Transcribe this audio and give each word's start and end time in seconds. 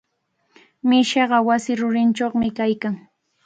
Mishiqa 0.87 1.37
wasi 1.47 1.71
rurinchawmi 1.81 2.47
kaykan. 2.57 2.95